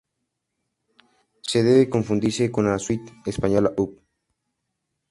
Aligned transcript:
No 1.53 1.61
debe 1.69 1.87
confundirse 1.91 2.49
con 2.51 2.65
la 2.65 2.79
"Suite 2.79 3.13
española 3.27 3.71
Op. 3.77 3.99